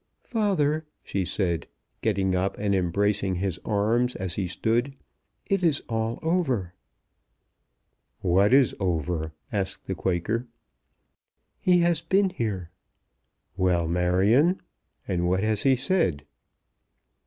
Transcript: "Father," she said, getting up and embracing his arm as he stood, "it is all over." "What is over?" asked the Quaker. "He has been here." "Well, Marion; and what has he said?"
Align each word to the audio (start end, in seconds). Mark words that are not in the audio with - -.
"Father," 0.23 0.87
she 1.03 1.23
said, 1.23 1.67
getting 2.01 2.33
up 2.33 2.57
and 2.57 2.73
embracing 2.73 3.35
his 3.35 3.59
arm 3.63 4.07
as 4.15 4.33
he 4.33 4.47
stood, 4.47 4.95
"it 5.45 5.61
is 5.63 5.83
all 5.87 6.17
over." 6.23 6.73
"What 8.21 8.51
is 8.51 8.73
over?" 8.79 9.31
asked 9.51 9.85
the 9.85 9.93
Quaker. 9.93 10.47
"He 11.59 11.81
has 11.81 12.01
been 12.01 12.31
here." 12.31 12.71
"Well, 13.55 13.87
Marion; 13.87 14.59
and 15.07 15.27
what 15.27 15.43
has 15.43 15.61
he 15.61 15.75
said?" 15.75 16.25